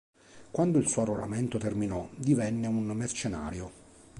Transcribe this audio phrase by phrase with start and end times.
[0.49, 3.71] Quando il suo arruolamento terminò, divenne un mercenario.